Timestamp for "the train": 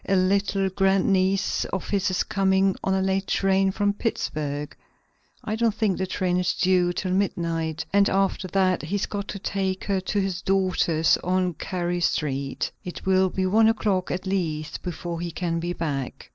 5.99-6.37